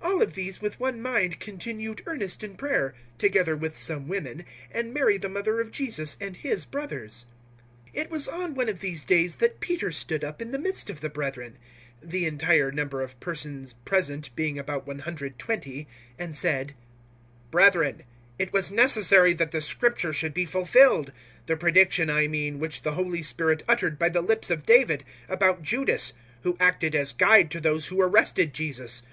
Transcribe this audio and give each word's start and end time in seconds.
001:014 0.00 0.08
All 0.08 0.22
of 0.22 0.34
these 0.34 0.60
with 0.62 0.78
one 0.78 1.02
mind 1.02 1.40
continued 1.40 2.00
earnest 2.06 2.44
in 2.44 2.54
prayer, 2.54 2.94
together 3.18 3.56
with 3.56 3.76
some 3.76 4.06
women, 4.06 4.44
and 4.70 4.94
Mary 4.94 5.16
the 5.18 5.28
mother 5.28 5.60
of 5.60 5.72
Jesus, 5.72 6.16
and 6.20 6.36
His 6.36 6.64
brothers. 6.64 7.26
001:015 7.88 8.00
It 8.00 8.10
was 8.12 8.28
on 8.28 8.54
one 8.54 8.68
of 8.68 8.78
these 8.78 9.04
days 9.04 9.34
that 9.34 9.58
Peter 9.58 9.90
stood 9.90 10.22
up 10.22 10.40
in 10.40 10.52
the 10.52 10.58
midst 10.60 10.88
of 10.88 11.00
the 11.00 11.08
brethren 11.08 11.58
the 12.00 12.26
entire 12.26 12.70
number 12.70 13.02
of 13.02 13.18
persons 13.18 13.72
present 13.84 14.30
being 14.36 14.56
about 14.56 14.86
120 14.86 15.88
and 16.16 16.36
said, 16.36 16.74
001:016 17.50 17.50
"Brethren, 17.50 18.02
it 18.38 18.52
was 18.52 18.70
necessary 18.70 19.32
that 19.32 19.50
the 19.50 19.60
Scripture 19.60 20.12
should 20.12 20.32
be 20.32 20.46
fulfilled 20.46 21.12
the 21.46 21.56
prediction, 21.56 22.08
I 22.08 22.28
mean, 22.28 22.60
which 22.60 22.82
the 22.82 22.92
Holy 22.94 23.20
Spirit 23.24 23.64
uttered 23.66 23.98
by 23.98 24.10
the 24.10 24.22
lips 24.22 24.48
of 24.48 24.64
David, 24.64 25.02
about 25.28 25.62
Judas, 25.64 26.12
who 26.44 26.56
acted 26.60 26.94
as 26.94 27.12
guide 27.12 27.50
to 27.50 27.60
those 27.60 27.88
who 27.88 28.00
arrested 28.00 28.54
Jesus. 28.54 29.02